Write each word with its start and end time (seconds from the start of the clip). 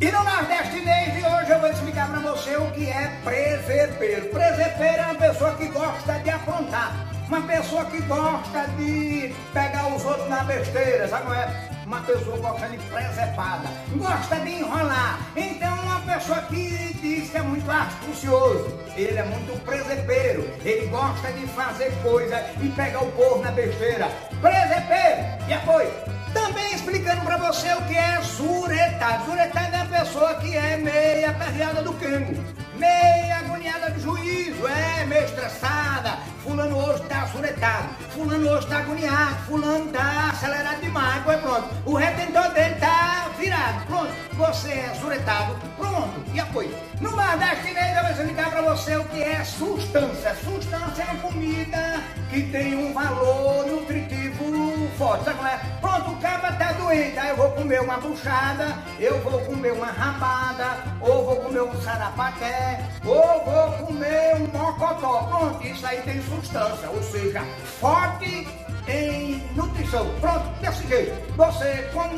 E 0.00 0.12
no 0.12 0.22
Nordeste 0.22 0.80
de 0.80 1.26
hoje 1.26 1.50
eu 1.50 1.58
vou 1.58 1.70
explicar 1.70 2.08
para 2.08 2.20
você 2.20 2.56
o 2.56 2.70
que 2.70 2.88
é 2.88 3.18
presepeiro. 3.24 4.28
Presepeiro 4.28 5.02
é 5.02 5.04
uma 5.06 5.14
pessoa 5.16 5.56
que 5.56 5.66
gosta 5.66 6.12
de 6.20 6.30
aprontar, 6.30 6.92
uma 7.26 7.42
pessoa 7.42 7.84
que 7.86 8.00
gosta 8.02 8.68
de 8.76 9.34
pegar 9.52 9.92
os 9.92 10.04
outros 10.04 10.28
na 10.28 10.44
besteira, 10.44 11.08
sabe 11.08 11.22
como 11.24 11.34
é? 11.34 11.70
Uma 11.84 12.00
pessoa 12.02 12.38
gosta 12.38 12.68
de 12.68 12.78
presepada, 12.78 13.68
gosta 13.96 14.36
de 14.36 14.50
enrolar. 14.50 15.18
Então 15.34 15.74
uma 15.82 16.00
pessoa 16.02 16.42
que 16.42 16.94
diz 17.02 17.30
que 17.30 17.36
é 17.36 17.42
muito 17.42 17.68
astucioso, 17.68 18.78
ele 18.94 19.18
é 19.18 19.24
muito 19.24 19.60
presepeiro, 19.64 20.48
ele 20.64 20.86
gosta 20.86 21.32
de 21.32 21.44
fazer 21.48 21.90
coisa 22.04 22.40
e 22.62 22.68
pegar 22.68 23.02
o 23.02 23.10
povo 23.10 23.42
na 23.42 23.50
besteira. 23.50 24.08
Presepeiro! 24.40 25.48
E 25.48 25.52
apoio! 25.54 25.90
Também 26.32 26.72
explicando 26.74 27.22
para 27.22 27.36
você 27.38 27.72
o 27.72 27.82
que 27.86 27.96
é 27.96 28.20
zuretado. 28.20 29.24
Zuretado 29.24 29.76
é 29.76 29.77
pessoa 29.88 30.34
que 30.36 30.56
é 30.56 30.76
meia 30.76 31.32
perreada 31.32 31.82
do 31.82 31.92
quengo, 31.94 32.44
meia 32.76 33.38
agoniada 33.38 33.90
do 33.90 34.00
juízo, 34.00 34.66
é 34.66 35.04
meio 35.06 35.24
estressada. 35.24 36.18
Fulano 36.42 36.78
hoje 36.78 37.02
está 37.02 37.26
zuretado, 37.26 37.88
fulano 38.10 38.50
hoje 38.50 38.64
está 38.64 38.78
agoniado, 38.78 39.34
fulano 39.46 39.86
está 39.86 40.30
acelerado 40.30 40.80
demais. 40.80 41.22
Pois 41.24 41.40
pronto, 41.40 41.68
o 41.84 41.94
retentor 41.94 42.50
dele 42.52 42.74
está 42.74 43.30
virado. 43.38 43.86
Pronto, 43.86 44.12
você 44.34 44.72
é 44.72 44.94
zuretado, 45.00 45.56
pronto, 45.76 46.22
e 46.32 46.40
apoio. 46.40 46.74
No 47.00 47.10
Nordeste 47.10 47.68
Chinês 47.68 47.96
eu 47.96 48.02
vou 48.02 48.10
explicar 48.12 48.50
para 48.50 48.62
você 48.62 48.96
o 48.96 49.04
que 49.04 49.22
é 49.22 49.44
sustância. 49.44 50.34
Sustância 50.36 51.02
é 51.02 51.12
uma 51.12 51.22
comida 51.22 52.02
que 52.30 52.42
tem 52.42 52.74
um 52.76 52.92
valor 52.92 53.66
nutritivo 53.66 54.50
forte, 54.96 55.24
sabe 55.24 55.36
como 55.36 55.48
é? 55.48 55.60
Pronto, 55.80 56.10
o 56.10 56.16
cabra 56.16 56.52
tá 56.52 56.72
doente, 56.72 57.18
aí 57.18 57.30
eu 57.30 57.36
vou 57.36 57.50
comer 57.52 57.80
uma 57.80 57.98
buchada, 57.98 58.76
eu 58.98 59.20
vou 59.20 59.40
comer 59.40 59.72
uma 59.72 59.86
rabada, 59.86 60.78
ou 61.00 61.26
vou 61.26 61.36
comer 61.36 61.62
um 61.62 61.82
sarapaté, 61.82 62.84
ou 63.04 63.44
vou 63.44 63.86
comer 63.86 64.36
um 64.36 64.58
mocotó. 64.58 65.24
Pronto, 65.28 65.66
isso 65.66 65.86
aí 65.86 66.00
tem 66.02 66.22
substância, 66.22 66.88
ou 66.90 67.02
seja, 67.02 67.42
forte 67.80 68.48
em 68.88 69.42
nutrição. 69.54 70.08
Pronto, 70.20 70.48
desse 70.60 70.86
jeito. 70.88 71.36
Você 71.36 71.90
com 71.92 72.08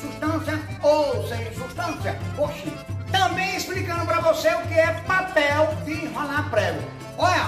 substância 0.00 0.60
ou 0.82 1.26
sem 1.28 1.54
substância. 1.54 2.18
Oxi. 2.38 2.72
Também 3.10 3.56
explicando 3.56 4.06
para 4.06 4.20
você 4.20 4.48
o 4.54 4.62
que 4.62 4.74
é 4.74 4.92
papel 5.06 5.74
de 5.84 6.04
enrolar 6.04 6.48
prego. 6.50 6.82
Olha, 7.18 7.46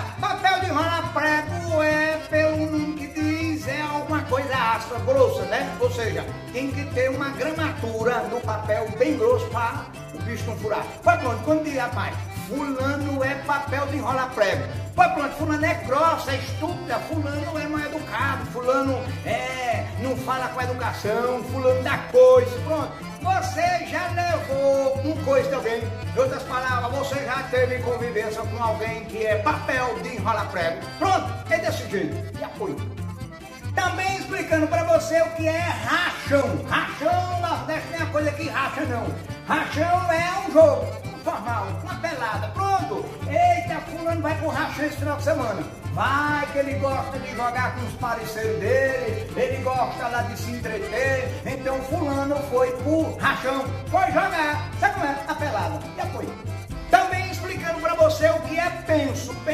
grossa, 5.04 5.42
né? 5.42 5.76
Ou 5.80 5.90
seja, 5.90 6.24
tem 6.52 6.70
que 6.70 6.84
ter 6.94 7.10
uma 7.10 7.30
gramatura 7.30 8.20
no 8.30 8.40
papel 8.40 8.88
bem 8.98 9.16
grosso 9.16 9.46
para 9.46 9.86
o 10.14 10.22
bicho 10.22 10.44
não 10.46 10.56
furar. 10.56 10.84
Foi 11.02 11.16
pronto, 11.18 11.42
quando 11.44 11.64
diz, 11.64 11.76
rapaz, 11.76 12.14
fulano 12.48 13.24
é 13.24 13.34
papel 13.46 13.86
de 13.86 13.96
enrolar 13.96 14.30
prego. 14.34 14.62
Foi 14.94 15.08
pronto, 15.08 15.34
fulano 15.36 15.64
é 15.64 15.74
grossa, 15.74 16.30
é 16.30 16.36
estúpida, 16.36 16.98
fulano 17.00 17.58
é 17.58 17.66
mal 17.66 17.80
educado, 17.80 18.46
fulano 18.46 18.94
é, 19.26 19.84
não 20.00 20.16
fala 20.18 20.48
com 20.48 20.62
educação, 20.62 21.42
fulano 21.44 21.82
dá 21.82 21.98
coisa, 22.12 22.60
pronto. 22.64 22.92
Você 23.24 23.86
já 23.86 24.08
levou 24.08 24.98
um 25.02 25.24
coisa 25.24 25.48
também. 25.48 25.82
Em 26.14 26.18
outras 26.18 26.42
palavras, 26.42 26.92
você 26.92 27.24
já 27.24 27.42
teve 27.44 27.78
convivência 27.78 28.42
com 28.42 28.62
alguém 28.62 29.04
que 29.06 29.24
é 29.24 29.36
papel 29.36 29.98
de 30.02 30.16
enrolar 30.16 30.46
prego. 30.50 30.76
Pronto, 30.98 31.32
é 31.50 31.58
desse 31.58 31.88
jeito. 31.88 32.38
E 32.38 32.44
apoio. 32.44 32.76
Também 33.74 34.13
explicando 34.44 34.66
para 34.66 34.84
você 34.84 35.22
o 35.22 35.30
que 35.30 35.48
é 35.48 35.58
rachão. 35.58 36.64
Rachão, 36.68 37.40
Nordeste 37.40 37.88
não 37.92 38.06
é 38.06 38.10
coisa 38.10 38.32
que 38.32 38.48
racha 38.48 38.82
não. 38.82 39.06
Rachão 39.48 40.12
é 40.12 40.46
um 40.46 40.52
jogo 40.52 40.86
formal, 41.24 41.66
uma 41.82 41.94
pelada, 41.94 42.48
pronto. 42.48 43.06
Eita, 43.26 43.80
fulano 43.80 44.20
vai 44.20 44.34
pro 44.36 44.48
rachão 44.48 44.84
esse 44.84 44.96
final 44.98 45.16
de 45.16 45.22
semana. 45.22 45.62
Vai 45.94 46.46
que 46.52 46.58
ele 46.58 46.74
gosta 46.74 47.18
de 47.18 47.34
jogar 47.34 47.74
com 47.74 47.86
os 47.86 47.94
parceiros 47.94 48.60
dele, 48.60 49.32
ele 49.34 49.62
gosta 49.62 50.08
lá 50.08 50.22
de 50.22 50.38
se 50.38 50.50
entreter. 50.50 51.42
Então 51.46 51.80
fulano 51.84 52.36
foi 52.50 52.70
pro 52.82 53.16
rachão, 53.16 53.64
foi 53.88 54.06
jogar. 54.08 54.70
Sabe 54.78 54.94
como 54.94 55.06
é? 55.06 55.16
A 55.26 55.34
pelada. 55.34 55.80
Já 55.96 56.06
foi. 56.06 56.28
Também 56.90 57.30
explicando 57.30 57.80
para 57.80 57.94
você 57.94 58.28
o 58.28 58.40
que 58.40 58.58
é 58.58 58.70
penso. 58.86 59.34
Penso 59.46 59.53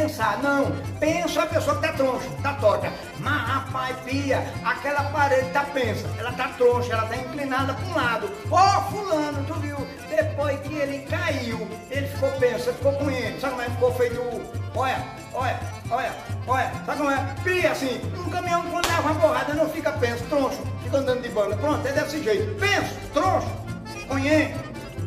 pensar, 0.00 0.42
não. 0.42 0.72
Penso 0.98 1.38
é 1.38 1.42
a 1.42 1.46
pessoa 1.46 1.76
que 1.76 1.86
tá 1.86 1.92
troncha, 1.92 2.28
tá 2.42 2.54
torta. 2.54 2.92
Mas 3.18 3.42
rapaz, 3.42 3.96
pia, 4.00 4.42
aquela 4.64 5.04
parede 5.04 5.50
tá 5.50 5.64
pensa, 5.64 6.08
ela 6.18 6.32
tá 6.32 6.48
troncha, 6.56 6.92
ela 6.92 7.06
tá 7.06 7.16
inclinada 7.16 7.74
para 7.74 7.86
um 7.86 7.94
lado. 7.94 8.26
Ô 8.50 8.56
oh, 8.56 8.90
fulano, 8.90 9.44
tu 9.46 9.54
viu? 9.54 9.76
Depois 10.08 10.58
que 10.60 10.74
ele 10.74 10.98
caiu, 11.06 11.68
ele 11.90 12.06
ficou 12.08 12.30
pensa, 12.32 12.72
ficou 12.72 12.92
com 12.94 13.10
ele. 13.10 13.38
Sabe 13.40 13.52
como 13.52 13.62
é? 13.62 13.70
Ficou 13.70 13.94
feito. 13.94 14.20
Olha, 14.74 15.04
olha, 15.34 15.60
olha, 15.90 16.14
olha. 16.46 16.72
Sabe 16.86 16.98
como 16.98 17.10
é? 17.10 17.34
Pia 17.44 17.72
assim, 17.72 18.00
um 18.16 18.30
caminhão 18.30 18.62
quando 18.70 18.88
dá 18.88 19.00
uma 19.00 19.14
borrada 19.14 19.54
não 19.54 19.68
fica 19.68 19.92
penso, 19.92 20.24
troncho, 20.24 20.62
fica 20.82 20.96
andando 20.96 21.22
de 21.22 21.28
banda. 21.28 21.56
Pronto, 21.56 21.86
é 21.86 21.92
desse 21.92 22.22
jeito. 22.22 22.58
Penso, 22.58 22.94
troncho, 23.12 23.48
conhece 24.08 24.54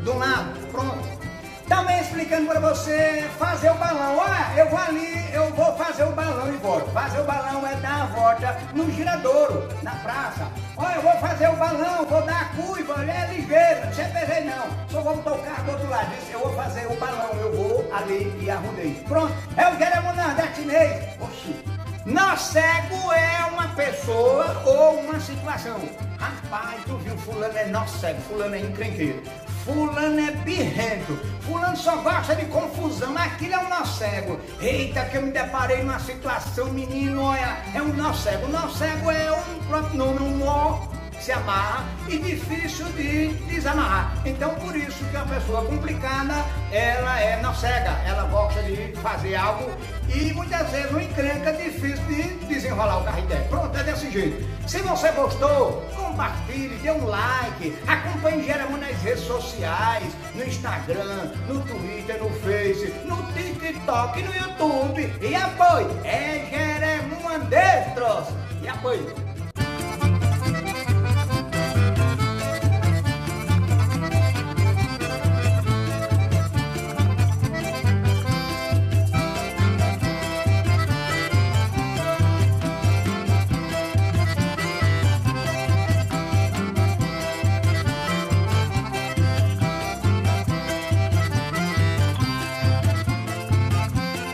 do 0.04 0.18
lado, 0.18 0.68
pronto. 0.72 1.23
Também 1.68 2.00
explicando 2.02 2.48
para 2.48 2.60
você 2.60 3.30
fazer 3.40 3.72
o 3.72 3.76
balão. 3.76 4.18
Olha, 4.18 4.60
eu 4.60 4.70
vou 4.70 4.80
ali, 4.80 5.34
eu 5.34 5.50
vou 5.52 5.76
fazer 5.76 6.04
o 6.04 6.12
balão 6.12 6.54
e 6.54 6.58
volto. 6.58 6.92
Fazer 6.92 7.20
o 7.20 7.24
balão 7.24 7.66
é 7.66 7.76
dar 7.76 8.04
a 8.04 8.06
volta 8.08 8.58
no 8.74 8.92
giradouro, 8.92 9.70
na 9.82 9.92
praça. 9.96 10.48
Olha, 10.76 10.96
eu 10.96 11.02
vou 11.02 11.14
fazer 11.14 11.48
o 11.50 11.56
balão, 11.56 12.06
vou 12.06 12.22
dar 12.24 12.42
a 12.42 12.46
curva, 12.46 13.04
é 13.06 13.34
ligeiro, 13.34 13.86
não 13.86 14.20
pensei 14.20 14.44
não. 14.44 14.88
Só 14.90 15.02
vou 15.02 15.18
tocar 15.18 15.62
do 15.64 15.72
outro 15.72 15.90
lado. 15.90 16.10
Disse, 16.16 16.34
eu 16.34 16.40
vou 16.40 16.54
fazer 16.54 16.86
o 16.88 16.96
balão, 16.96 17.32
eu 17.40 17.56
vou 17.56 17.94
ali 17.94 18.38
e 18.42 18.50
arrumei. 18.50 19.04
Pronto, 19.08 19.34
é 19.56 19.68
o 19.68 19.78
queremos 19.78 20.16
nordestinês. 20.16 21.04
Oxi. 21.22 21.64
Nó 22.06 22.36
cego 22.36 23.14
é 23.14 23.46
uma 23.54 23.70
pessoa 23.70 24.62
ou 24.66 25.00
uma 25.00 25.20
situação. 25.22 25.80
Rapaz, 26.20 26.84
tu 26.86 26.98
viu, 26.98 27.18
fulano 27.20 27.58
é 27.58 27.66
nó 27.68 27.86
cego, 27.88 28.20
fulano 28.24 28.56
é 28.56 28.60
encrenqueiro. 28.60 29.24
Fulano 29.66 30.20
é 30.20 30.32
birrento, 30.32 31.18
fulano 31.42 31.78
só 31.78 31.96
gosta 31.98 32.36
de 32.36 32.46
confusão, 32.48 33.18
aquilo 33.18 33.54
é 33.54 33.60
um 33.60 33.70
nó 33.70 33.86
cego. 33.86 34.38
Eita, 34.60 35.06
que 35.06 35.16
eu 35.16 35.22
me 35.22 35.32
deparei 35.32 35.84
numa 35.84 36.00
situação, 36.00 36.66
menino, 36.74 37.22
olha, 37.22 37.64
é 37.74 37.82
um 37.82 37.94
nó 37.94 38.14
cego. 38.14 38.48
O 38.48 38.50
nó 38.50 38.68
cego 38.68 39.10
é 39.10 39.32
um 39.32 39.60
próprio 39.70 39.98
nome, 39.98 40.20
um 40.20 40.38
nó 40.38 40.93
se 41.24 41.32
amarra 41.32 41.86
e 42.10 42.20
difícil 42.20 42.86
de 42.98 43.30
desamarrar. 43.48 44.14
Então 44.26 44.54
por 44.56 44.76
isso 44.76 45.06
que 45.06 45.16
a 45.16 45.22
pessoa 45.22 45.64
complicada, 45.64 46.34
ela 46.70 47.18
é 47.18 47.42
na 47.42 47.54
cega, 47.54 47.92
ela 48.06 48.24
gosta 48.24 48.62
de 48.64 48.92
fazer 49.02 49.36
algo 49.36 49.72
e 50.14 50.34
muitas 50.34 50.70
vezes 50.70 50.92
uma 50.92 51.02
encrenca 51.02 51.54
difícil 51.54 52.04
de 52.08 52.24
desenrolar 52.48 53.00
o 53.00 53.06
carro 53.06 53.22
dela. 53.22 53.46
Pronto, 53.50 53.78
é 53.78 53.84
desse 53.84 54.12
jeito. 54.12 54.46
Se 54.68 54.80
você 54.80 55.12
gostou, 55.12 55.82
compartilhe, 55.96 56.76
dê 56.80 56.92
um 56.92 57.06
like, 57.06 57.74
acompanhe 57.88 58.46
Jeremu 58.46 58.78
nas 58.78 59.02
redes 59.02 59.24
sociais, 59.24 60.14
no 60.36 60.44
Instagram, 60.44 61.32
no 61.48 61.62
Twitter, 61.62 62.22
no 62.22 62.30
Face, 62.42 62.94
no 63.06 63.16
TikTok, 63.32 64.22
no 64.22 64.36
YouTube 64.36 65.14
e 65.22 65.36
apoie. 65.36 65.88
É 66.04 66.46
Jeremu 66.50 67.30
Andestros. 67.30 68.28
E 68.62 68.68
apoie. 68.68 69.33